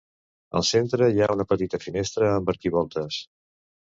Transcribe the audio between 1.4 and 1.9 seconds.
petita